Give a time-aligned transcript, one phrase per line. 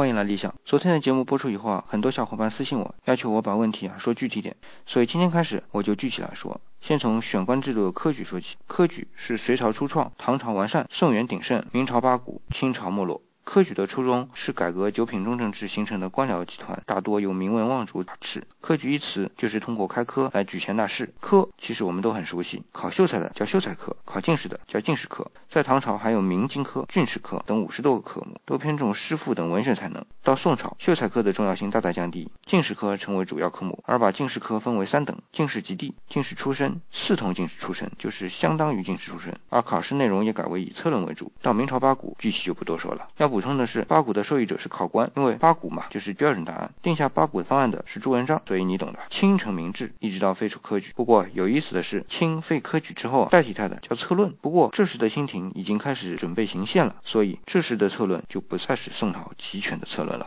[0.00, 0.54] 欢迎来理想。
[0.64, 4.54] 昨天的节目播出以后啊，很多小伙伴私信我，要求我把问题啊说具体点，
[4.86, 6.60] 所以今天开始我就具体来说。
[6.80, 8.56] 先从选官制度的科举说起。
[8.68, 13.22] 科举是隋朝初创，唐朝完善，宋元鼎盛，明朝八股，清朝没落。
[13.48, 18.46] 科举的初衷是改革九品中正制形成的官僚集团，大多由名门望族把持。
[18.60, 21.14] 科举一词就是通过开科来举贤纳士。
[21.18, 25.30] 科其实我们都很熟悉，考秀才的叫秀才科，考进士的叫进士科。
[25.48, 30.04] 在唐朝还有明经科、进士科等五十多个科目，都偏重诗赋等文学才能。
[30.22, 39.40] 到宋朝，秀才科的重要性大大降低，进士科成为主要科目，而把进士科分为三等：进士及第、进士出身、四同进士出身，就是相当于进士出身。
[39.48, 41.32] 而考试内容也改为以策论为主。
[41.40, 43.08] 到明朝八股，具体就不多说了。
[43.16, 48.98] 要不补充的是，八股的受益者是考官，因为八股嘛就是标准答案，定下八股方案的是朱元璋，所以你懂的。
[49.10, 50.90] 清成明制，一直到废除科举。
[50.96, 54.34] 不过有意思的是，清废科举之后，代替他的叫策论。
[54.40, 60.26] 不过这时的清廷已经开始准备行宪了，所以这时的策论就不再是宋朝集权的策论了。